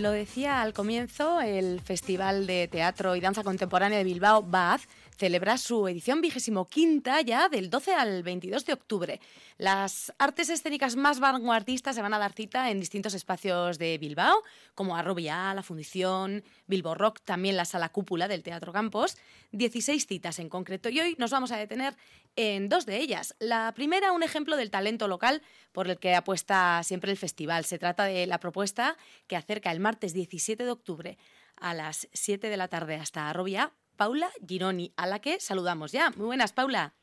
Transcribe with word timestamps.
Lo 0.00 0.12
decía 0.12 0.62
al 0.62 0.72
comienzo, 0.72 1.42
el 1.42 1.78
Festival 1.82 2.46
de 2.46 2.68
Teatro 2.68 3.16
y 3.16 3.20
Danza 3.20 3.44
Contemporánea 3.44 3.98
de 3.98 4.04
Bilbao, 4.04 4.42
BAZ, 4.42 4.84
celebra 5.20 5.58
su 5.58 5.86
edición 5.86 6.22
vigésimo 6.22 6.66
quinta 6.66 7.20
ya 7.20 7.50
del 7.50 7.68
12 7.68 7.92
al 7.92 8.22
22 8.22 8.64
de 8.64 8.72
octubre. 8.72 9.20
Las 9.58 10.14
artes 10.16 10.48
escénicas 10.48 10.96
más 10.96 11.20
vanguardistas 11.20 11.94
se 11.94 12.00
van 12.00 12.14
a 12.14 12.18
dar 12.18 12.32
cita 12.32 12.70
en 12.70 12.80
distintos 12.80 13.12
espacios 13.12 13.78
de 13.78 13.98
Bilbao, 13.98 14.42
como 14.74 14.96
Arrobia, 14.96 15.52
la 15.52 15.62
Fundición, 15.62 16.42
Bilbo 16.66 16.94
Rock, 16.94 17.20
también 17.22 17.58
la 17.58 17.66
Sala 17.66 17.90
Cúpula 17.90 18.28
del 18.28 18.42
Teatro 18.42 18.72
Campos. 18.72 19.18
16 19.52 20.06
citas 20.06 20.38
en 20.38 20.48
concreto 20.48 20.88
y 20.88 21.00
hoy 21.00 21.16
nos 21.18 21.32
vamos 21.32 21.52
a 21.52 21.58
detener 21.58 21.94
en 22.36 22.70
dos 22.70 22.86
de 22.86 22.96
ellas. 22.96 23.36
La 23.40 23.74
primera, 23.74 24.12
un 24.12 24.22
ejemplo 24.22 24.56
del 24.56 24.70
talento 24.70 25.06
local 25.06 25.42
por 25.72 25.86
el 25.86 25.98
que 25.98 26.14
apuesta 26.14 26.80
siempre 26.82 27.10
el 27.10 27.18
festival. 27.18 27.66
Se 27.66 27.78
trata 27.78 28.04
de 28.04 28.26
la 28.26 28.40
propuesta 28.40 28.96
que 29.26 29.36
acerca 29.36 29.70
el 29.70 29.80
martes 29.80 30.14
17 30.14 30.64
de 30.64 30.70
octubre 30.70 31.18
a 31.56 31.74
las 31.74 32.08
7 32.14 32.48
de 32.48 32.56
la 32.56 32.68
tarde 32.68 32.94
hasta 32.94 33.28
Arrobia 33.28 33.74
Paula 34.00 34.30
Gironi, 34.48 34.94
a 34.96 35.06
la 35.06 35.18
que 35.18 35.38
saludamos 35.40 35.92
ya. 35.92 36.08
Muy 36.16 36.24
buenas, 36.24 36.54
Paula. 36.54 36.94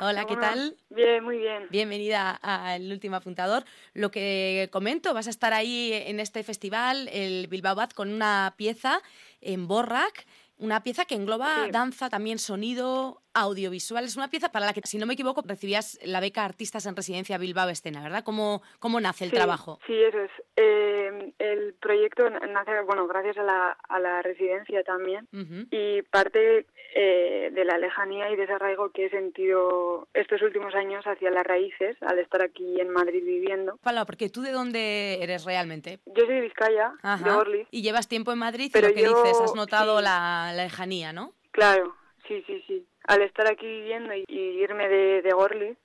Hola, 0.00 0.24
¿qué 0.24 0.36
tal? 0.36 0.74
Bien, 0.88 1.22
muy 1.22 1.36
bien. 1.36 1.66
Bienvenida 1.68 2.30
al 2.30 2.90
último 2.90 3.16
apuntador. 3.16 3.66
Lo 3.92 4.10
que 4.10 4.70
comento, 4.72 5.12
vas 5.12 5.26
a 5.26 5.30
estar 5.30 5.52
ahí 5.52 5.92
en 5.92 6.20
este 6.20 6.42
festival, 6.42 7.10
el 7.12 7.46
Bilbao 7.48 7.74
Bad, 7.74 7.90
con 7.90 8.10
una 8.10 8.54
pieza 8.56 9.02
en 9.42 9.68
Borrac 9.68 10.24
una 10.56 10.82
pieza 10.82 11.04
que 11.04 11.16
engloba 11.16 11.66
danza, 11.70 12.08
también 12.08 12.38
sonido, 12.38 13.23
audiovisual. 13.34 14.04
Es 14.04 14.16
una 14.16 14.28
pieza 14.28 14.50
para 14.50 14.66
la 14.66 14.72
que, 14.72 14.80
si 14.84 14.98
no 14.98 15.06
me 15.06 15.14
equivoco, 15.14 15.42
recibías 15.46 15.98
la 16.04 16.20
beca 16.20 16.44
Artistas 16.44 16.86
en 16.86 16.96
Residencia 16.96 17.38
Bilbao 17.38 17.68
Escena, 17.68 18.02
¿verdad? 18.02 18.24
¿Cómo, 18.24 18.62
cómo 18.78 19.00
nace 19.00 19.24
el 19.24 19.32
trabajo? 19.32 19.78
Sí, 19.86 19.94
eso 19.94 20.20
es. 20.20 20.30
Eh, 20.56 21.32
el 21.38 21.74
proyecto 21.74 22.30
nace, 22.30 22.80
bueno, 22.86 23.06
gracias 23.06 23.36
a 23.38 23.42
la, 23.42 23.70
a 23.70 23.98
la 23.98 24.22
residencia 24.22 24.82
también. 24.84 25.28
Y 25.70 26.02
parte 26.02 26.66
eh, 26.94 27.50
de 27.52 27.64
la 27.64 27.76
lejanía 27.76 28.30
y 28.30 28.36
desarraigo 28.36 28.90
que 28.90 29.06
he 29.06 29.10
sentido 29.10 30.06
estos 30.14 30.40
últimos 30.42 30.74
años 30.76 31.04
hacia 31.04 31.30
las 31.30 31.44
raíces 31.44 31.96
al 32.02 32.20
estar 32.20 32.40
aquí 32.42 32.80
en 32.80 32.90
Madrid 32.90 33.24
viviendo. 33.24 33.78
Paula, 33.82 34.04
porque 34.04 34.28
tú 34.28 34.42
de 34.42 34.52
dónde 34.52 35.22
eres 35.22 35.44
realmente? 35.44 35.98
Yo 36.06 36.24
soy 36.24 36.36
de 36.36 36.40
Vizcaya, 36.42 36.92
de 37.02 37.30
Orly. 37.30 37.66
Y 37.72 37.82
llevas 37.82 38.08
tiempo 38.08 38.32
en 38.32 38.38
Madrid 38.38 38.70
Pero 38.72 38.86
y 38.86 38.90
lo 38.90 38.94
que 38.94 39.08
dices, 39.08 39.40
has 39.40 39.54
notado 39.56 40.00
la, 40.00 40.52
lejanía, 40.54 41.12
¿no? 41.12 41.32
Claro, 41.50 41.96
sí, 42.28 42.44
sí, 42.46 42.62
sí. 42.66 42.86
Al 43.06 43.22
estar 43.22 43.50
aquí 43.50 43.66
viviendo 43.66 44.14
y, 44.14 44.24
irme 44.28 44.88
de, 44.88 45.22
de 45.22 45.32
Gorli, 45.32 45.76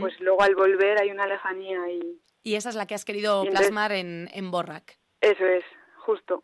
pues 0.00 0.18
luego 0.20 0.42
al 0.42 0.54
volver 0.54 1.00
hay 1.00 1.10
una 1.10 1.26
lejanía 1.26 1.90
y... 1.90 2.20
Y 2.42 2.54
esa 2.54 2.68
es 2.70 2.76
la 2.76 2.86
que 2.86 2.94
has 2.94 3.04
querido 3.04 3.44
plasmar 3.44 3.92
en, 3.92 4.28
en 4.32 4.50
Borrac. 4.50 4.98
Eso 5.20 5.44
es, 5.44 5.64
justo. 5.96 6.42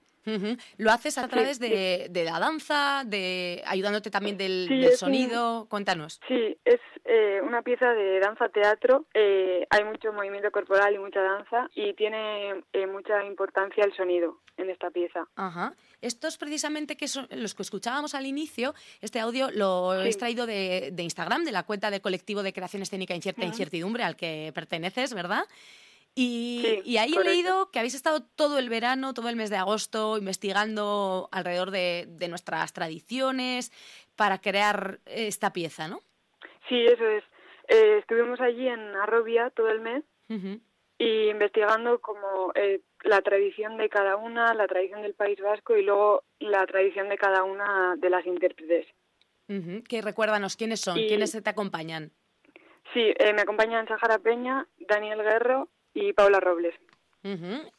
¿Lo 0.78 0.90
haces 0.90 1.18
a 1.18 1.28
través 1.28 1.58
de, 1.58 2.10
la 2.24 2.38
danza, 2.38 3.02
de 3.04 3.62
ayudándote 3.66 4.10
también 4.10 4.38
del, 4.38 4.90
sonido? 4.96 5.66
Cuéntanos. 5.68 6.20
Sí, 6.28 6.56
es 6.64 6.80
eh, 7.06 7.40
una 7.42 7.60
pieza 7.62 7.92
de 7.92 8.18
danza-teatro. 8.18 9.04
Eh, 9.12 9.66
hay 9.68 9.84
mucho 9.84 10.12
movimiento 10.12 10.50
corporal 10.50 10.94
y 10.94 10.98
mucha 10.98 11.20
danza 11.20 11.68
y 11.74 11.92
tiene 11.92 12.64
eh, 12.72 12.86
mucha 12.86 13.22
importancia 13.24 13.84
el 13.84 13.94
sonido 13.94 14.40
en 14.56 14.70
esta 14.70 14.90
pieza. 14.90 15.28
Ajá. 15.36 15.74
Estos 16.00 16.38
precisamente 16.38 16.96
que 16.96 17.08
son 17.08 17.28
los 17.30 17.54
que 17.54 17.62
escuchábamos 17.62 18.14
al 18.14 18.24
inicio, 18.24 18.74
este 19.02 19.20
audio 19.20 19.50
lo 19.50 19.94
he 19.94 20.06
extraído 20.06 20.46
de, 20.46 20.94
Instagram, 20.96 21.44
de 21.44 21.52
la 21.52 21.64
cuenta 21.64 21.90
del 21.90 22.00
colectivo 22.00 22.42
de 22.42 22.54
creación 22.54 22.82
escénica 22.82 23.14
Incierta 23.14 23.42
e 23.42 23.46
Incertidumbre 23.46 24.02
al 24.02 24.16
que 24.16 24.50
perteneces, 24.54 25.12
¿verdad? 25.12 25.44
Y, 26.14 26.96
ahí 26.96 27.12
he 27.12 27.24
leído 27.24 27.70
que 27.70 27.80
habéis 27.80 27.94
estado 27.94 28.22
todo 28.22 28.58
el 28.58 28.68
verano, 28.68 29.14
todo 29.14 29.28
el 29.28 29.36
mes 29.36 29.50
de 29.50 29.56
agosto, 29.56 30.16
investigando 30.16 31.28
alrededor 31.32 31.70
de, 31.70 32.06
nuestras 32.28 32.72
tradiciones 32.72 33.72
para 34.14 34.40
crear 34.40 35.00
esta 35.06 35.52
pieza, 35.52 35.88
¿no? 35.88 36.00
Sí, 36.68 36.84
eso 36.86 37.06
es. 37.06 37.24
Eh, 37.68 37.98
estuvimos 37.98 38.40
allí 38.40 38.68
en 38.68 38.94
Arrobia 38.96 39.50
todo 39.50 39.68
el 39.70 39.80
mes 39.80 40.04
y 40.98 41.28
investigando 41.28 42.00
como 42.00 42.52
eh, 42.54 42.80
la 43.02 43.22
tradición 43.22 43.76
de 43.76 43.88
cada 43.88 44.16
una, 44.16 44.52
la 44.54 44.66
tradición 44.66 45.02
del 45.02 45.14
País 45.14 45.38
Vasco 45.40 45.76
y 45.76 45.82
luego 45.82 46.24
la 46.40 46.66
tradición 46.66 47.08
de 47.08 47.16
cada 47.16 47.42
una 47.42 47.96
de 47.96 48.10
las 48.10 48.26
intérpretes. 48.26 48.86
Que 49.88 50.02
recuérdanos 50.02 50.56
quiénes 50.56 50.80
son, 50.80 50.96
quiénes 50.96 51.32
te 51.32 51.50
acompañan. 51.50 52.12
Sí, 52.92 53.12
eh, 53.18 53.32
me 53.34 53.42
acompañan 53.42 53.88
Sahara 53.88 54.18
Peña, 54.18 54.66
Daniel 54.78 55.22
Guerro 55.22 55.68
y 55.94 56.12
Paula 56.12 56.40
Robles. 56.40 56.74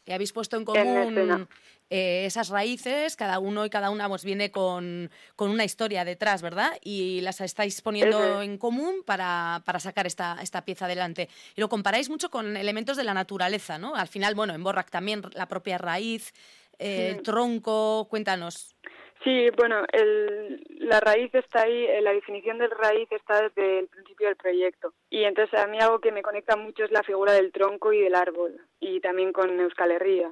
Y 0.06 0.12
habéis 0.12 0.34
puesto 0.34 0.58
en 0.58 0.66
común 0.66 1.48
eh, 1.92 2.26
esas 2.26 2.50
raíces, 2.50 3.16
cada 3.16 3.38
uno 3.38 3.64
y 3.64 3.70
cada 3.70 3.92
una 3.92 4.10
pues, 4.10 4.26
viene 4.26 4.50
con, 4.50 5.12
una 5.38 5.64
historia 5.64 6.04
detrás, 6.04 6.42
¿verdad? 6.42 6.72
Y 6.82 7.22
las 7.22 7.40
estáis 7.42 7.80
poniendo 7.82 8.42
en 8.42 8.58
común 8.58 9.04
para, 9.06 9.62
sacar 9.80 10.08
esta, 10.08 10.40
esta 10.42 10.66
pieza 10.66 10.86
adelante. 10.86 11.30
Y 11.56 11.62
lo 11.62 11.70
comparáis 11.70 12.10
mucho 12.10 12.32
con 12.32 12.58
elementos 12.58 12.98
de 12.98 13.04
la 13.04 13.14
naturaleza, 13.14 13.78
¿no? 13.78 13.96
Al 13.96 14.08
final, 14.08 14.34
bueno, 14.34 14.56
en 14.56 14.64
Borrac 14.64 14.90
también 14.90 15.22
la 15.34 15.48
propia 15.48 15.78
raíz, 15.78 16.34
eh, 16.80 17.14
el 17.16 17.22
tronco, 17.22 18.08
cuéntanos. 18.10 18.76
Sí, 19.26 19.50
bueno, 19.58 19.84
el, 19.92 20.64
la 20.78 21.00
raíz 21.00 21.34
está 21.34 21.64
ahí, 21.64 21.86
eh, 21.86 22.00
la 22.00 22.14
definición 22.14 22.60
de 22.60 22.68
raíz 22.68 23.12
está 23.12 23.42
desde 23.42 23.80
el 23.80 23.88
principio 23.88 24.28
del 24.28 24.36
proyecto. 24.36 24.94
Y 25.10 25.24
entonces 25.24 25.60
a 25.60 25.66
mí 25.66 25.80
algo 25.80 26.00
que 26.00 26.12
me 26.12 26.22
conecta 26.22 26.56
mucho 26.56 26.84
es 26.84 26.92
la 26.92 27.02
figura 27.02 27.34
del 27.34 27.52
tronco 27.52 27.92
y 27.92 28.02
del 28.02 28.14
árbol, 28.14 28.62
y 28.80 29.00
también 29.00 29.34
con 29.34 29.60
Euskal 29.60 29.94
Herria. 29.94 30.32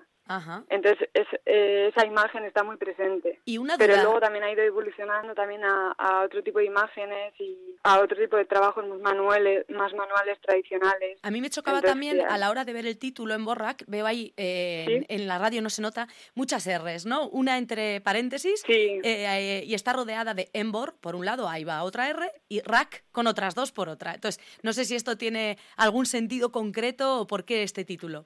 Entonces 0.70 1.10
eh, 1.46 1.92
esa 1.94 2.06
imagen 2.06 2.46
está 2.46 2.64
muy 2.64 2.78
presente. 2.78 3.40
¿Y 3.46 3.58
una 3.58 3.78
Pero 3.78 3.96
luego 3.98 4.20
también 4.20 4.44
ha 4.44 4.52
ido 4.52 4.64
evolucionando 4.64 5.36
también 5.36 5.64
a, 5.64 6.24
otro 6.26 6.42
tipo 6.44 6.60
de 6.60 6.66
imágenes 6.66 7.34
y 7.40 7.76
a 7.84 8.00
otro 8.00 8.18
tipo 8.18 8.38
de 8.38 8.46
trabajos 8.46 8.88
más 8.88 9.00
manuales, 9.00 9.66
más 9.70 9.94
manuales 9.94 10.40
tradicionales. 10.42 11.20
A 11.22 11.32
mí 11.32 11.42
me 11.42 11.50
chocaba 11.50 11.82
también 11.82 12.22
a 12.22 12.38
la 12.38 12.50
hora 12.50 12.64
de 12.64 12.74
ver 12.74 12.86
el 12.86 12.98
título 12.98 13.34
en 13.34 13.44
Borrac, 13.44 13.84
veo 13.88 14.06
ahí 14.06 14.34
eh, 14.38 15.06
en, 15.10 15.28
la 15.28 15.38
radio 15.38 15.62
no 15.62 15.70
se 15.70 15.82
nota 15.82 16.08
muchas 16.36 16.68
R's, 16.68 17.06
¿no? 17.06 17.28
Una 17.30 17.58
entre 17.58 18.02
paréntesis 18.02 18.64
eh, 18.68 19.64
y 19.66 19.74
está 19.74 19.94
rodeada 19.94 20.34
de 20.34 20.50
Embor, 20.54 20.96
por 21.00 21.16
un 21.16 21.26
lado, 21.26 21.50
ahí 21.50 21.64
va 21.64 21.84
otra 21.84 22.10
R, 22.10 22.32
y 22.48 22.62
Rack 22.62 23.04
con 23.12 23.28
otras 23.28 23.56
dos 23.56 23.72
por 23.72 23.90
otra. 23.90 24.14
Entonces, 24.14 24.42
no 24.62 24.74
sé 24.74 24.86
si 24.86 24.96
esto 24.96 25.18
tiene 25.18 25.58
algún 25.76 26.06
sentido 26.06 26.52
concreto 26.52 27.22
o 27.22 27.28
por 27.28 27.44
qué 27.44 27.64
este 27.64 27.84
título. 27.84 28.26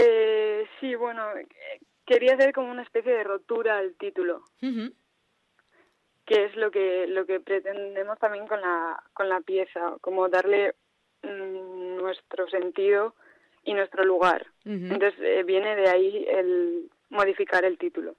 Eh, 0.00 0.66
sí, 0.80 0.94
bueno, 0.94 1.24
quería 2.06 2.34
hacer 2.34 2.52
como 2.52 2.70
una 2.70 2.82
especie 2.82 3.12
de 3.12 3.24
rotura 3.24 3.78
al 3.78 3.94
título, 3.94 4.42
que 6.24 6.44
es 6.44 6.56
lo 6.56 6.70
que 6.70 7.06
lo 7.08 7.26
que 7.26 7.40
pretendemos 7.40 8.18
también 8.18 8.46
con 8.46 8.60
la 8.60 9.02
con 9.12 9.28
la 9.28 9.40
pieza, 9.40 9.96
como 10.00 10.28
darle 10.28 10.74
mm, 11.22 11.96
nuestro 11.96 12.48
sentido 12.48 13.14
y 13.64 13.74
nuestro 13.74 14.04
lugar. 14.04 14.46
Entonces 14.64 15.14
eh, 15.20 15.42
viene 15.44 15.74
de 15.74 15.88
ahí 15.88 16.26
el 16.28 16.90
modificar 17.10 17.64
el 17.64 17.76
título. 17.76 18.14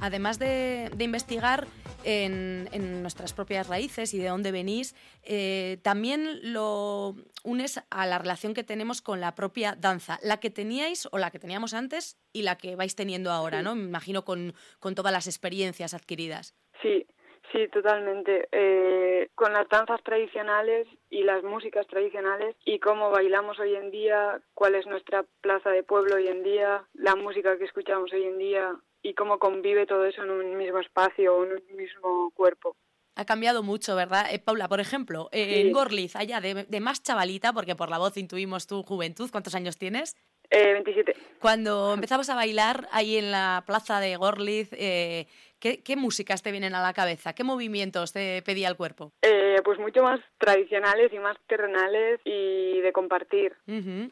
Además 0.00 0.38
de, 0.38 0.90
de 0.94 1.04
investigar, 1.04 1.66
en, 2.06 3.02
nuestras 3.02 3.32
propias 3.32 3.68
raíces 3.68 4.14
y 4.14 4.18
de 4.18 4.28
dónde 4.28 4.52
venís, 4.52 4.94
eh, 5.24 5.78
también 5.82 6.52
lo 6.52 7.14
unes 7.44 7.84
a 7.90 8.06
la 8.06 8.18
relación 8.18 8.54
que 8.54 8.64
tenemos 8.64 9.02
con 9.02 9.20
la 9.20 9.34
propia 9.34 9.76
danza, 9.76 10.18
la 10.22 10.38
que 10.38 10.50
teníais 10.50 11.08
o 11.10 11.18
la 11.18 11.30
que 11.30 11.38
teníamos 11.38 11.74
antes 11.74 12.18
y 12.32 12.42
la 12.42 12.56
que 12.56 12.76
vais 12.76 12.94
teniendo 12.94 13.30
ahora, 13.30 13.62
¿no? 13.62 13.74
Me 13.74 13.84
imagino 13.84 14.24
con, 14.24 14.54
todas 14.94 15.12
las 15.12 15.26
experiencias 15.26 15.94
adquiridas. 15.94 16.54
Sí, 16.82 17.06
Sí, 17.52 17.68
totalmente. 17.68 18.48
Eh, 18.50 19.28
con 19.36 19.52
las 19.52 19.68
danzas 19.68 20.02
tradicionales 20.02 20.88
y 21.10 21.22
las 21.22 21.44
músicas 21.44 21.86
tradicionales 21.86 22.56
y 22.64 22.80
cómo 22.80 23.10
bailamos 23.10 23.58
hoy 23.60 23.76
en 23.76 23.92
día, 23.92 24.40
cuál 24.52 24.74
es 24.74 24.84
nuestra 24.86 25.24
plaza 25.42 25.70
de 25.70 25.84
pueblo 25.84 26.16
hoy 26.16 26.26
en 26.26 26.42
día, 26.42 26.84
la 26.92 27.14
música 27.14 27.56
que 27.56 27.64
escuchamos 27.64 28.12
hoy 28.12 28.24
en 28.24 28.38
día, 28.38 28.74
y 29.02 29.14
cómo 29.14 29.38
convive 29.38 29.86
todo 29.86 30.04
eso 30.04 30.22
en 30.22 30.30
un 30.30 30.56
mismo 30.56 30.80
espacio 30.80 31.44
en 31.44 31.52
un 31.52 31.76
mismo 31.76 32.30
cuerpo. 32.34 32.76
Ha 33.14 33.24
cambiado 33.24 33.62
mucho, 33.62 33.96
¿verdad? 33.96 34.26
Eh, 34.30 34.38
Paula, 34.38 34.68
por 34.68 34.78
ejemplo, 34.78 35.30
eh, 35.32 35.62
en 35.62 35.72
Gorliz, 35.72 36.16
allá 36.16 36.40
de, 36.40 36.80
más 36.80 37.02
chavalita, 37.02 37.54
porque 37.54 37.74
por 37.74 37.88
la 37.88 37.96
voz 37.96 38.18
intuimos 38.18 38.66
tu 38.66 38.82
juventud, 38.82 39.30
¿cuántos 39.30 39.54
años 39.54 39.78
tienes? 39.78 40.16
Eh, 40.50 40.72
27. 40.74 41.16
Cuando 41.40 41.94
empezamos 41.94 42.28
a 42.28 42.34
bailar 42.34 42.88
ahí 42.92 43.16
en 43.16 43.30
la 43.30 43.64
plaza 43.66 44.00
de 44.00 44.16
Gorliz, 44.16 44.68
eh, 44.72 45.26
¿qué, 45.58 45.96
músicas 45.96 46.42
te 46.42 46.50
vienen 46.50 46.74
a 46.74 46.82
la 46.82 46.92
cabeza? 46.92 47.32
¿Qué 47.32 47.42
movimientos 47.42 48.12
te 48.12 48.42
pedía 48.42 48.68
el 48.68 48.76
cuerpo? 48.76 49.12
Eh, 49.56 49.62
pues 49.64 49.78
mucho 49.78 50.02
más 50.02 50.20
tradicionales 50.38 51.10
y 51.12 51.18
más 51.18 51.36
terrenales 51.46 52.20
y 52.24 52.80
de 52.80 52.92
compartir. 52.92 53.54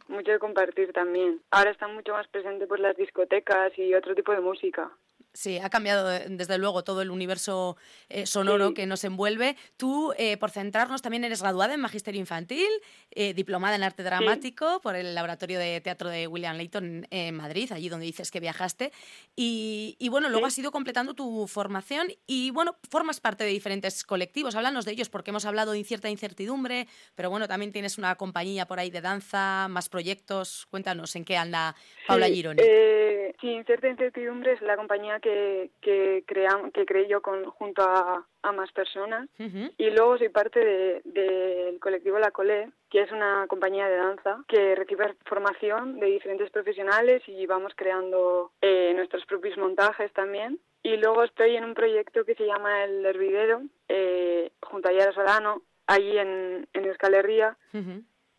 Mucho 0.09 0.33
de 0.33 0.39
compartir 0.39 0.93
también. 0.93 1.41
Ahora 1.51 1.71
están 1.71 1.95
mucho 1.95 2.13
más 2.13 2.27
presentes 2.29 2.67
pues 2.67 2.81
las 2.81 2.97
discotecas 2.97 3.77
y 3.79 3.95
otro 3.95 4.15
tipo 4.15 4.33
de 4.33 4.41
música. 4.41 4.91
Sí, 5.33 5.59
ha 5.59 5.69
cambiado 5.69 6.13
eh, 6.13 6.27
desde 6.29 6.59
luego 6.59 6.85
todo 6.85 7.03
el 7.03 7.11
universo 7.11 7.77
eh, 8.09 8.27
sonoro 8.27 8.73
que 8.73 8.87
nos 8.87 9.03
envuelve. 9.05 9.57
Tú, 9.77 10.13
eh, 10.17 10.37
por 10.37 10.51
centrarnos, 10.51 11.03
también 11.03 11.25
eres 11.25 11.43
graduada 11.43 11.75
en 11.75 11.81
Magisterio 11.81 12.21
Infantil, 12.21 12.69
diplomada 13.35 13.77
en 13.77 13.85
Arte 13.85 14.03
Dramático 14.03 14.81
por 14.81 14.97
el 14.97 15.15
Laboratorio 15.15 15.59
de 15.59 15.81
Teatro 15.81 16.09
de 16.09 16.27
William 16.27 16.57
Layton 16.57 17.07
en 17.11 17.35
Madrid, 17.37 17.71
allí 17.73 17.89
donde 17.89 18.07
dices 18.07 18.31
que 18.31 18.41
viajaste. 18.41 18.93
Y, 19.37 20.09
bueno, 20.11 20.29
luego 20.29 20.47
has 20.47 20.59
ido 20.59 20.73
completando 20.73 21.15
tu 21.15 21.47
formación 21.47 22.09
y 22.27 22.51
bueno, 22.51 22.77
formas 22.91 23.21
parte 23.21 23.45
de 23.45 23.51
diferentes 23.51 24.03
colectivos. 24.03 24.55
Háblanos 24.57 24.85
de 24.85 24.93
ellos 24.93 25.09
porque 25.09 25.31
hemos 25.31 25.45
hablado 25.45 25.73
de 25.73 25.79
incierta 25.79 26.09
incertidumbre, 26.09 26.89
pero 27.15 27.31
bueno, 27.31 27.47
también 27.47 27.73
tienes 27.73 27.99
una 27.99 28.17
compañía 28.17 28.67
por 28.67 28.81
ahí 28.81 28.91
de 28.91 29.01
danza, 29.01 29.69
más 29.69 29.89
proyectos. 29.89 30.67
Cuéntanos 30.71 31.15
en 31.15 31.25
qué 31.25 31.37
anda 31.37 31.77
Paula 32.09 32.27
Gironi. 32.27 32.63
Sí, 33.41 33.49
Incierta 33.49 33.89
Incertidumbre 33.89 34.53
es 34.53 34.63
la 34.63 34.77
compañía 34.77 35.21
que, 35.21 35.71
que, 35.81 36.25
que 36.27 36.87
creé 36.87 37.09
yo 37.09 37.23
con, 37.23 37.45
junto 37.45 37.83
a, 37.83 38.27
más 38.53 38.71
personas. 38.73 39.29
Y 39.39 39.91
luego 39.91 40.19
soy 40.19 40.29
parte 40.29 41.03
del 41.05 41.81
colectivo 41.81 42.19
La 42.19 42.31
Colé, 42.31 42.71
que 42.91 43.01
es 43.01 43.11
una 43.11 43.47
compañía 43.49 43.89
de 43.89 43.97
danza 43.97 44.45
que 44.47 44.75
recibe 44.75 45.15
formación 45.25 45.99
de 45.99 46.07
diferentes 46.07 46.51
profesionales 46.51 47.23
y 47.27 47.47
vamos 47.47 47.73
creando 47.75 48.53
eh, 48.61 48.93
nuestros 48.95 49.25
propios 49.27 49.57
montajes 49.57 50.13
también. 50.13 50.61
Y 50.83 50.99
luego 50.99 51.25
estoy 51.25 51.57
en 51.57 51.65
un 51.65 51.75
proyecto 51.75 52.25
que 52.25 52.35
se 52.35 52.47
llama 52.47 52.85
El 52.85 53.07
Hervidero, 53.07 53.63
eh, 53.89 54.53
junto 54.63 54.91
a 54.91 54.93
Yara 54.93 55.13
Solano, 55.13 55.63
allí 55.87 56.19
en, 56.19 56.69
en 56.73 56.85
Euskal 56.85 57.15
Herria, 57.15 57.57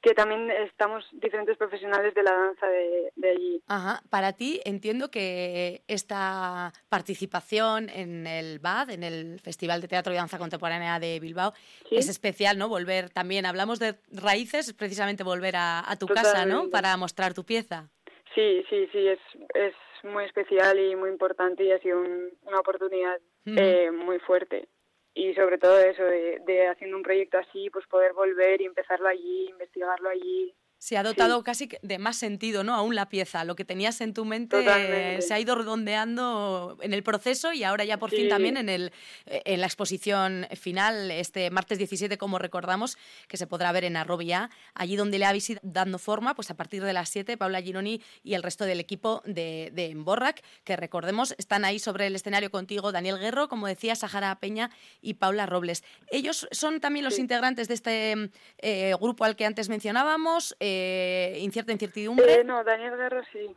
que 0.05 0.13
también 0.13 0.51
estamos 0.51 1.03
diferentes 1.13 1.57
profesionales 1.57 2.13
de 2.13 2.21
la 2.21 2.31
danza 2.31 2.67
de, 2.67 3.27
allí. 3.27 3.59
Ajá. 3.67 4.03
Para 4.11 4.33
ti 4.33 4.61
entiendo 4.63 5.09
que 5.09 5.81
esta 5.87 6.71
participación 6.89 7.89
en 7.89 8.27
el 8.27 8.59
BAD, 8.59 8.91
en 8.91 9.03
el 9.03 9.39
Festival 9.39 9.81
de 9.81 9.87
Teatro 9.87 10.13
y 10.13 10.17
Danza 10.17 10.37
Contemporánea 10.37 10.99
de 10.99 11.19
Bilbao, 11.19 11.53
es 11.89 12.07
especial, 12.07 12.59
¿no? 12.59 12.69
Volver 12.69 13.09
también, 13.09 13.47
hablamos 13.47 13.79
de 13.79 13.95
raíces, 14.11 14.73
precisamente 14.73 15.23
volver 15.23 15.55
a, 15.57 15.83
tu 15.99 16.05
casa, 16.05 16.45
¿no? 16.45 16.69
Para 16.69 16.95
mostrar 16.97 17.33
tu 17.33 17.43
pieza. 17.43 17.89
Sí, 18.35 18.63
sí, 18.69 18.87
sí, 18.91 19.07
es, 19.07 19.19
es 19.55 19.73
muy 20.03 20.25
especial 20.25 20.77
y 20.77 20.95
muy 20.95 21.09
importante 21.09 21.63
y 21.63 21.71
ha 21.71 21.79
sido 21.79 21.97
una 22.43 22.59
oportunidad 22.59 23.17
eh, 23.47 23.89
muy 23.89 24.19
fuerte 24.19 24.67
y 25.15 25.33
sobre 25.33 25.57
todo 25.57 25.79
eso 25.79 26.03
de, 26.03 26.67
haciendo 26.67 26.97
un 26.97 27.03
proyecto 27.03 27.37
así 27.37 27.69
pues 27.71 27.87
poder 27.87 28.13
volver 28.13 28.61
y 28.61 28.65
empezarlo 28.65 29.07
allí 29.07 29.47
investigarlo 29.49 30.09
allí 30.09 30.53
se 30.85 30.97
ha 30.97 31.03
dotado 31.03 31.43
casi 31.43 31.67
de 31.81 31.97
más 31.97 32.15
sentido, 32.15 32.63
¿no? 32.63 32.75
Aún 32.75 32.93
la 32.93 33.09
pieza. 33.09 33.43
Lo 33.43 33.55
que 33.55 33.65
tenías 33.65 34.01
en 34.01 34.13
tu 34.13 34.23
mente 34.23 35.19
se 35.19 35.33
ha 35.33 35.39
ido 35.39 35.55
redondeando 35.55 36.77
en 36.79 36.93
el 36.93 37.01
proceso 37.01 37.53
y 37.53 37.63
ahora 37.63 37.85
ya 37.85 37.97
por 37.97 38.11
fin 38.11 38.29
también 38.29 38.55
en, 38.55 38.69
el, 38.69 38.93
en 39.25 39.61
la 39.61 39.65
exposición 39.65 40.45
final, 40.55 41.09
este 41.09 41.49
martes 41.49 41.79
17, 41.79 42.19
como 42.19 42.37
recordamos, 42.37 42.99
que 43.27 43.35
se 43.35 43.47
podrá 43.47 43.71
ver 43.71 43.83
en 43.83 43.97
Arrobia, 43.97 44.51
allí 44.75 44.95
donde 44.95 45.17
le 45.17 45.25
habéis 45.25 45.49
ido 45.49 45.59
dando 45.63 45.97
forma, 45.97 46.35
pues 46.35 46.51
a 46.51 46.53
partir 46.53 46.83
de 46.83 46.93
las 46.93 47.09
7, 47.09 47.35
Paula 47.35 47.63
Gironi 47.63 47.99
y 48.23 48.35
el 48.35 48.43
resto 48.43 48.65
del 48.65 48.79
equipo 48.79 49.23
de, 49.25 49.71
de 49.73 49.87
Emborrac, 49.87 50.43
que 50.65 50.75
recordemos, 50.75 51.33
están 51.39 51.65
ahí 51.65 51.79
sobre 51.79 52.05
el 52.05 52.15
escenario 52.15 52.51
contigo 52.51 52.91
Daniel 52.91 53.17
Guerro, 53.17 53.49
como 53.49 53.65
decía, 53.65 53.95
Sahara 53.95 54.39
Peña 54.39 54.69
y 55.01 55.15
Paula 55.15 55.47
Robles. 55.47 55.83
Ellos 56.11 56.47
son 56.51 56.79
también 56.79 57.05
los 57.05 57.17
integrantes 57.17 57.67
de 57.67 57.73
este 57.73 58.29
eh, 58.59 58.93
grupo 59.01 59.25
al 59.25 59.35
que 59.35 59.47
antes 59.47 59.67
mencionábamos. 59.67 60.55
Eh, 60.59 60.74
eh, 60.75 61.39
incierta 61.39 61.71
incertidumbre. 61.71 62.33
Eh, 62.33 62.43
no, 62.43 62.63
Daniel 62.63 62.95
Guerra 62.97 63.23
sí. 63.31 63.55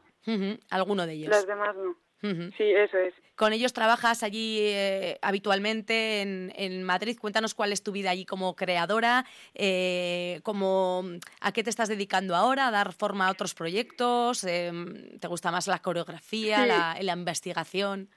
Alguno 0.71 1.07
de 1.07 1.15
ellos. 1.15 1.31
Las 1.31 1.47
demás 1.47 1.75
no. 1.77 1.97
Sí, 2.21 2.65
eso 2.65 2.99
es. 2.99 3.15
Con 3.37 3.53
ellos 3.53 3.73
trabajas 3.73 4.25
allí 4.25 4.59
eh, 4.61 5.19
habitualmente 5.23 6.21
en, 6.21 6.83
Madrid. 6.83 7.17
Cuéntanos 7.21 7.55
cuál 7.55 7.73
es 7.73 7.85
tu 7.85 7.93
vida 7.93 8.11
allí 8.11 8.27
como 8.27 8.57
creadora, 8.57 9.25
como, 10.43 11.05
a 11.41 11.53
qué 11.53 11.63
te 11.63 11.71
estás 11.71 11.89
dedicando 11.89 12.35
ahora, 12.35 12.67
a 12.67 12.71
dar 12.73 12.93
forma 12.93 13.29
a 13.29 13.31
otros 13.31 13.55
proyectos, 13.55 14.41
te 14.41 15.29
gusta 15.29 15.53
más 15.53 15.69
la 15.69 15.79
coreografía, 15.79 16.67
la, 16.67 17.13
investigación. 17.13 18.09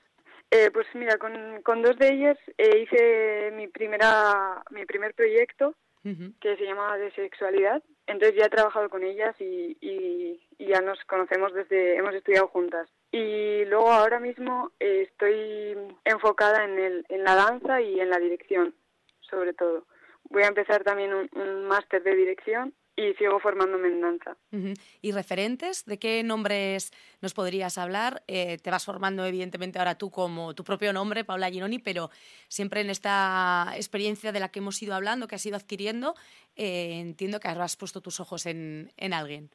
pues 0.50 0.88
mira, 0.96 1.18
con, 1.20 1.62
con, 1.62 1.84
dos 1.84 1.96
de 2.00 2.14
ellas 2.14 2.38
hice 2.58 3.52
mi 3.54 3.68
primera 3.68 4.64
mi 4.72 4.86
primer 4.88 5.14
proyecto 5.14 5.76
que 6.04 6.58
se 6.58 6.66
llama 6.66 6.98
De 6.98 7.12
Sexualidad. 7.12 7.84
Entonces 8.12 8.38
ya 8.38 8.48
he 8.48 8.50
trabajado 8.50 8.90
con 8.90 9.04
ellas 9.04 9.34
y, 9.40 9.78
y, 9.80 10.40
ya 10.60 10.82
nos 10.82 11.04
conocemos 11.06 11.54
desde, 11.54 11.96
hemos 11.96 12.14
estudiado 12.14 12.48
juntas. 12.50 12.90
Y 13.12 13.64
luego 13.66 13.90
ahora 13.90 14.20
mismo 14.20 14.72
estoy 14.80 15.78
enfocada 16.04 16.66
en, 16.66 16.78
el, 16.78 17.06
en 17.10 17.24
la 17.24 17.36
danza 17.36 17.82
y 17.82 18.00
en 18.00 18.10
la 18.10 18.20
dirección, 18.20 18.76
sobre 19.22 19.54
todo. 19.54 19.86
Voy 20.30 20.44
a 20.44 20.48
empezar 20.48 20.84
también 20.84 21.14
un 21.14 21.66
máster 21.66 22.04
de 22.04 22.16
dirección 22.16 22.74
y 22.96 23.14
sigo 23.14 23.40
formándome 23.40 23.88
en 23.88 24.02
danza. 24.02 24.38
¿Y 25.02 25.12
referentes? 25.12 25.86
¿De 25.86 25.98
qué 25.98 26.24
nombres 26.24 26.92
nos 27.22 27.34
podrías 27.34 27.78
hablar? 27.78 28.24
Eh, 28.28 28.58
te 28.62 28.70
vas 28.70 28.86
formando 28.86 29.26
evidentemente 29.26 29.80
ahora 29.80 29.98
tú 29.98 30.12
como 30.12 30.54
tu 30.54 30.64
propio 30.64 30.94
nombre, 30.94 31.24
Paula 31.24 31.50
Gironi, 31.50 31.80
pero 31.80 32.10
siempre 32.48 32.82
en 32.82 32.90
esta 32.90 33.72
experiencia 33.76 34.32
de 34.32 34.40
la 34.40 34.50
que 34.50 34.60
hemos 34.60 34.82
ido 34.82 34.94
hablando, 34.94 35.28
que 35.28 35.36
has 35.36 35.46
ido 35.46 35.56
adquiriendo, 35.56 36.16
eh, 36.56 37.00
entiendo 37.00 37.40
que 37.40 37.48
has 37.48 37.78
puesto 37.78 38.02
tus 38.02 38.20
ojos 38.20 38.46
en, 38.46 38.92
en 38.98 39.14
alguien. 39.14 39.50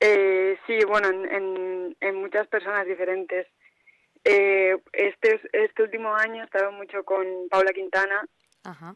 Eh, 0.00 0.58
sí, 0.66 0.78
bueno, 0.86 1.08
en, 1.08 1.96
en, 2.00 2.14
muchas 2.16 2.46
personas 2.48 2.86
diferentes. 2.86 3.46
este, 4.24 5.40
este 5.52 5.82
último 5.82 6.14
año 6.14 6.42
he 6.42 6.44
estado 6.44 6.72
mucho 6.72 7.04
con 7.04 7.24
Paula 7.48 7.72
Quintana 7.72 8.26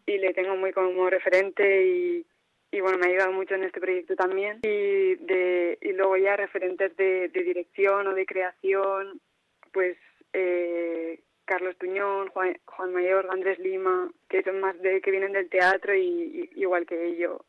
y 0.05 0.19
le 0.19 0.33
tengo 0.35 0.57
muy 0.57 0.73
como 0.73 1.09
referente 1.11 1.87
y 1.87 2.27
y 2.77 2.81
bueno, 2.83 2.99
me 2.99 3.07
ha 3.07 3.09
ayudado 3.09 3.33
mucho 3.33 3.55
en 3.55 3.65
este 3.65 3.81
proyecto 3.81 4.15
también. 4.17 4.59
Y, 4.63 5.15
de, 5.15 5.79
y 5.81 5.93
luego 5.93 6.19
ya 6.19 6.37
referentes 6.37 6.95
de, 6.97 7.29
dirección 7.29 8.07
o 8.07 8.15
de 8.15 8.27
creación, 8.27 9.19
pues 9.73 9.97
eh, 10.35 11.21
Carlos 11.47 11.75
Tuñón, 11.79 12.29
Juan, 12.29 12.59
Juan 12.67 12.93
Mayor, 12.93 13.29
Andrés 13.31 13.59
Lima, 13.59 14.11
que 14.29 14.43
son 14.43 14.61
más 14.61 14.79
de 14.83 15.01
que 15.01 15.11
vienen 15.11 15.33
del 15.33 15.49
teatro 15.49 15.95
y, 15.95 16.51
igual 16.57 16.85
que 16.85 17.17
yo, 17.17 17.47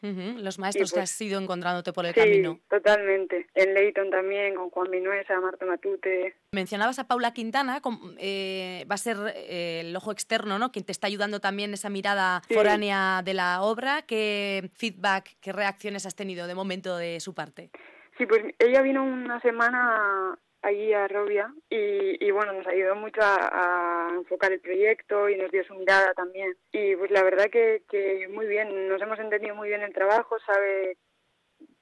los 0.00 0.58
maestros 0.58 0.92
que 0.92 1.00
pues 1.00 1.10
has 1.10 1.20
ido 1.20 1.40
encontrándote 1.40 1.92
por 1.92 2.06
el 2.06 2.14
sí, 2.14 2.20
camino. 2.20 2.60
totalmente. 2.68 3.46
En 3.54 3.74
Leighton 3.74 4.10
también, 4.10 4.54
con 4.54 4.70
Juan 4.70 4.90
Minuesa, 4.90 5.40
Marta 5.40 5.66
Matute. 5.66 6.36
Mencionabas 6.52 6.98
a 6.98 7.08
Paula 7.08 7.32
Quintana, 7.32 7.80
eh, 8.18 8.86
va 8.90 8.94
a 8.94 8.98
ser 8.98 9.16
eh, 9.34 9.80
el 9.84 9.96
ojo 9.96 10.12
externo, 10.12 10.58
¿no? 10.58 10.70
Quien 10.70 10.84
te 10.84 10.92
está 10.92 11.06
ayudando 11.06 11.40
también 11.40 11.74
esa 11.74 11.90
mirada 11.90 12.42
foránea 12.48 13.22
de 13.24 13.34
la 13.34 13.62
obra. 13.62 14.02
¿Qué 14.02 14.70
feedback, 14.74 15.36
qué 15.40 15.52
reacciones 15.52 16.06
has 16.06 16.14
tenido 16.14 16.46
de 16.46 16.54
momento 16.54 16.96
de 16.96 17.20
su 17.20 17.34
parte? 17.34 17.70
Sí, 18.16 18.26
pues 18.26 18.42
ella 18.58 18.82
vino 18.82 19.04
una 19.04 19.40
semana 19.40 20.38
allí 20.62 20.92
a 20.92 21.08
Robia 21.08 21.52
y, 21.70 22.24
y, 22.24 22.30
bueno, 22.30 22.52
nos 22.52 22.66
ayudó 22.66 22.96
mucho 22.96 23.20
a, 23.22 24.10
enfocar 24.12 24.52
el 24.52 24.60
proyecto 24.60 25.28
y 25.28 25.36
nos 25.36 25.50
dio 25.50 25.64
su 25.64 25.74
mirada 25.74 26.12
también. 26.14 26.56
Y 26.72 26.96
pues 26.96 27.10
la 27.10 27.22
verdad 27.22 27.50
que, 27.50 27.82
que 27.88 28.28
muy 28.28 28.46
bien, 28.46 28.88
nos 28.88 29.00
hemos 29.00 29.18
entendido 29.18 29.54
muy 29.54 29.68
bien 29.68 29.82
el 29.82 29.92
trabajo, 29.92 30.36
sabe 30.40 30.96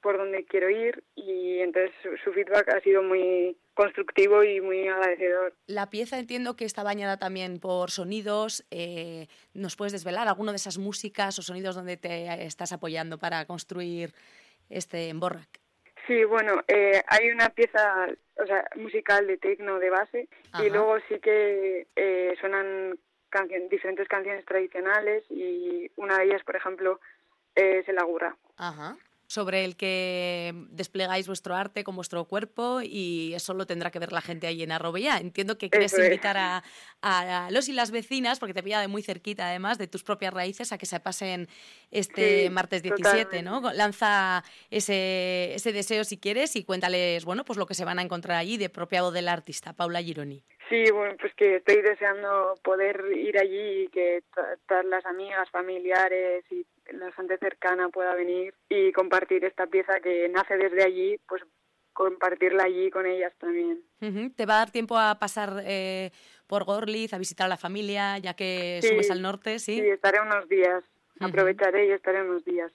por 0.03 0.19
dónde 0.19 0.45
quiero 0.45 0.71
ir 0.71 1.03
y 1.17 1.59
entonces 1.59 1.91
su, 2.23 2.33
feedback 2.33 2.69
ha 2.69 2.81
sido 2.81 3.03
muy 3.03 3.57
constructivo 3.75 4.45
y 4.45 4.61
muy 4.61 4.87
agradecedor. 4.87 5.55
La 5.67 5.91
pieza 5.91 6.19
entiendo 6.19 6.55
que 6.55 6.65
está 6.65 6.83
bañada 6.83 7.17
también 7.17 7.59
por 7.59 7.91
sonidos. 7.91 8.65
Eh, 8.71 9.27
¿Nos 9.53 9.75
puedes 9.75 9.93
desvelar 9.93 10.29
alguna 10.29 10.53
de 10.53 10.57
esas 10.57 10.79
músicas 10.79 11.39
o 11.39 11.43
sonidos 11.43 11.75
donde 11.75 11.97
te 11.97 12.45
estás 12.45 12.73
apoyando 12.73 13.19
para 13.19 13.45
construir 13.47 14.15
este 14.69 15.09
Emborrac? 15.09 15.66
Sí, 16.07 16.25
bueno, 16.25 16.63
eh, 16.69 17.03
hay 17.09 17.31
una 17.31 17.51
pieza 17.51 18.09
o 18.39 18.47
sea, 18.47 18.69
musical 18.77 19.27
de 19.27 19.39
tecno 19.39 19.79
de 19.79 19.91
base 19.91 20.29
y 20.63 20.71
luego 20.71 20.99
sí 21.09 21.19
que 21.21 21.87
eh, 21.97 22.35
suenan 22.41 22.99
diferentes 23.71 24.09
canciones 24.09 24.45
tradicionales 24.45 25.25
y 25.31 25.91
una 25.97 26.19
de 26.19 26.25
ellas, 26.25 26.43
por 26.45 26.57
ejemplo, 26.57 27.01
es 27.55 27.89
el 27.89 27.99
agurra. 27.99 28.37
Ajá 28.57 28.97
sobre 29.29 29.65
el 29.65 29.77
que 29.77 30.53
desplegáis 30.71 31.27
vuestro 31.27 31.55
arte 31.55 31.85
con 31.85 31.97
vuestro 31.97 32.25
cuerpo 32.27 32.81
y 32.83 33.35
eso 33.35 33.55
lo 33.55 33.67
tendrá 33.67 33.91
que 33.91 33.99
ver 33.99 34.13
la 34.13 34.21
gente 34.21 34.47
ahí 34.47 34.63
en 34.63 34.73
Arrobella. 34.73 35.19
Entiendo 35.19 35.59
que 35.59 35.69
quieres 35.69 35.99
invitar 35.99 36.37
a, 36.37 36.63
los 37.51 37.69
y 37.69 37.73
las 37.73 37.91
vecinas, 37.91 38.39
porque 38.39 38.55
te 38.55 38.63
pilla 38.63 38.81
de 38.81 38.89
muy 38.89 39.03
cerquita 39.03 39.49
además, 39.49 39.79
de 39.79 39.87
tus 39.87 40.03
propias 40.03 40.33
raíces, 40.33 40.73
a 40.73 40.79
que 40.79 40.87
se 40.87 41.01
pasen 41.01 41.49
este 41.91 42.51
martes 42.51 42.83
17, 42.83 43.43
¿no? 43.43 43.61
Lanza 43.73 44.43
ese, 44.71 45.55
ese 45.55 45.73
deseo 45.73 46.05
si 46.05 46.19
quieres 46.19 46.57
y 46.57 46.65
cuéntales, 46.65 47.25
bueno, 47.25 47.45
pues 47.45 47.59
lo 47.59 47.67
que 47.67 47.75
se 47.75 47.85
van 47.85 47.99
a 47.99 48.03
encontrar 48.03 48.37
allí 48.37 48.57
de 48.57 48.69
propiado 48.69 49.13
del 49.13 49.29
artista, 49.29 49.73
Paula 49.73 50.03
Gironi. 50.03 50.43
Sí, 50.69 50.91
bueno, 50.91 51.15
pues 51.21 51.33
que 51.35 51.57
estoy 51.57 51.81
deseando 51.81 52.55
poder 52.63 53.05
ir 53.15 53.39
allí 53.39 53.85
y 53.85 53.89
que 53.89 54.25
todas 54.67 54.85
las 54.85 55.07
amigas, 55.07 55.49
familiares 55.51 56.45
y 56.51 56.67
la 56.93 57.13
gente 57.13 57.39
cercana 57.39 57.89
pueda 57.89 58.15
venir 58.15 58.53
y 58.69 58.91
compartir 58.93 59.45
esta 59.45 59.67
pieza 59.67 60.01
que 60.01 60.29
nace 60.29 60.57
desde 60.57 60.83
allí, 60.83 61.19
pues 61.29 61.43
compartirla 61.93 62.65
allí 62.65 62.91
con 62.91 63.07
ellas 63.07 63.33
también. 63.39 63.83
¿Te 64.37 64.45
va 64.45 64.57
a 64.57 64.59
dar 64.59 64.71
tiempo 64.71 64.99
a 64.99 65.19
pasar 65.19 65.63
eh, 65.65 66.11
por 66.47 66.65
Gorlitz, 66.65 67.13
a 67.13 67.19
visitar 67.19 67.47
a 67.47 67.49
la 67.49 67.57
familia, 67.57 68.19
ya 68.19 68.35
que 68.35 68.81
subes 68.83 69.11
al 69.11 69.23
norte? 69.23 69.59
Sí, 69.59 69.77
sí 69.77 69.89
estaré 69.89 70.21
unos 70.21 70.49
días. 70.49 70.85
Aprovecharé 71.21 71.89
y 71.89 71.93
estaré 71.93 72.23
unos 72.23 72.45
días. 72.45 72.71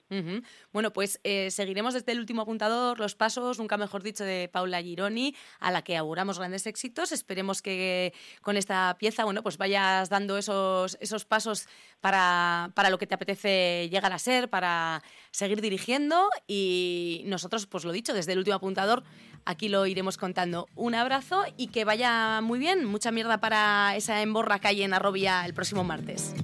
Bueno, 0.72 0.92
pues 0.92 1.20
eh, 1.22 1.50
seguiremos 1.50 1.94
desde 1.94 2.12
el 2.12 2.18
último 2.18 2.42
apuntador 2.42 2.98
los 2.98 3.14
pasos, 3.14 3.58
nunca 3.58 3.76
mejor 3.76 4.02
dicho, 4.02 4.24
de 4.24 4.48
Paula 4.52 4.82
Gironi, 4.82 5.34
a 5.60 5.70
la 5.70 5.82
que 5.82 5.96
auguramos 5.96 6.38
grandes 6.38 6.66
éxitos. 6.66 7.12
Esperemos 7.12 7.62
que 7.62 8.12
con 8.40 8.56
esta 8.56 8.96
pieza, 8.98 9.24
bueno, 9.24 9.42
pues 9.42 9.58
vayas 9.58 10.08
dando 10.08 10.38
esos, 10.38 10.98
esos 11.00 11.24
pasos 11.24 11.68
para, 12.00 12.70
para 12.74 12.90
lo 12.90 12.98
que 12.98 13.06
te 13.06 13.14
apetece 13.14 13.88
llegar 13.90 14.12
a 14.12 14.18
ser, 14.18 14.48
para 14.48 15.02
seguir 15.30 15.60
dirigiendo. 15.60 16.28
Y 16.46 17.22
nosotros, 17.26 17.66
pues 17.66 17.84
lo 17.84 17.92
dicho, 17.92 18.12
desde 18.12 18.32
el 18.32 18.38
último 18.38 18.56
apuntador, 18.56 19.04
aquí 19.44 19.68
lo 19.68 19.86
iremos 19.86 20.16
contando. 20.18 20.68
Un 20.74 20.94
abrazo 20.94 21.44
y 21.56 21.68
que 21.68 21.84
vaya 21.84 22.40
muy 22.40 22.58
bien. 22.58 22.84
Mucha 22.84 23.12
mierda 23.12 23.38
para 23.38 23.94
esa 23.96 24.22
emborra 24.22 24.58
calle 24.58 24.84
en 24.84 24.94
Arrobia 24.94 25.44
el 25.44 25.54
próximo 25.54 25.84
martes. 25.84 26.34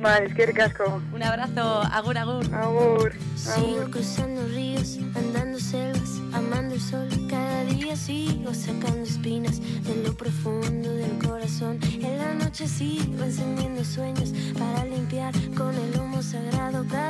Vale, 0.00 0.26
es 0.28 0.34
que 0.34 0.52
casco. 0.52 1.02
Un 1.12 1.22
abrazo, 1.22 1.82
agur, 1.92 2.16
agur. 2.16 2.54
Agur. 2.54 3.12
Sigo 3.36 3.90
cruzando 3.90 4.46
ríos, 4.48 4.98
andando 5.14 5.58
selvas, 5.58 6.20
amando 6.32 6.74
el 6.74 6.80
sol. 6.80 7.08
Cada 7.28 7.64
día 7.64 7.94
sigo 7.94 8.54
sacando 8.54 9.02
espinas 9.02 9.60
de 9.60 10.02
lo 10.02 10.14
profundo 10.14 10.90
del 10.94 11.18
corazón. 11.18 11.78
En 11.82 12.16
la 12.16 12.32
noche 12.32 12.66
sigo 12.66 13.22
encendiendo 13.22 13.84
sueños 13.84 14.32
para 14.58 14.86
limpiar 14.86 15.34
con 15.54 15.74
el 15.74 16.00
humo 16.00 16.22
sagrado 16.22 16.82
cada 16.90 17.09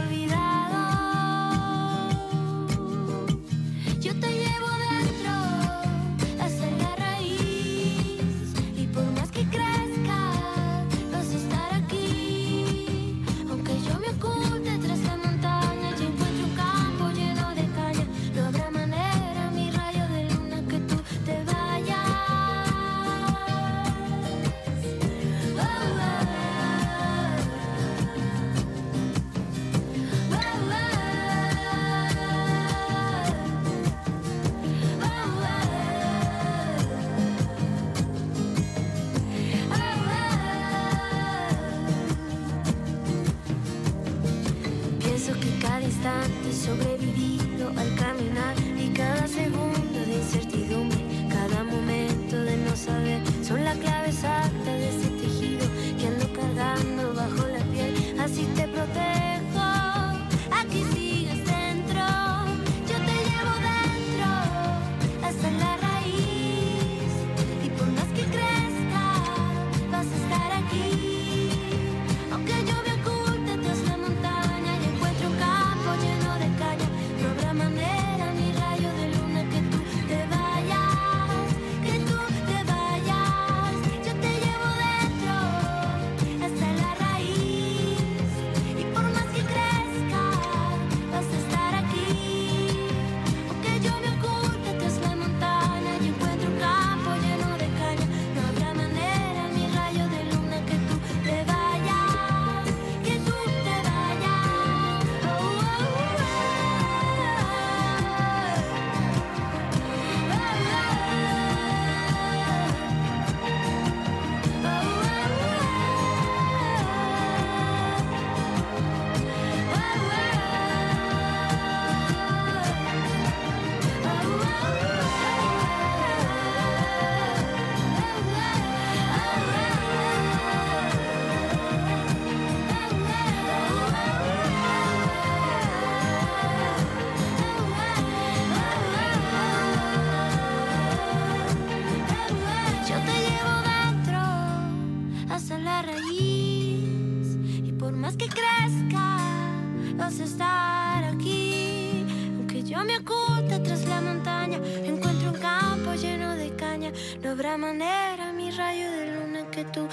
tout. 159.71 159.89